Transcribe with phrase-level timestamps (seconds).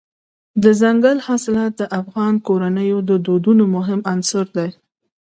[0.63, 4.69] دځنګل حاصلات د افغان کورنیو د دودونو مهم عنصر دی.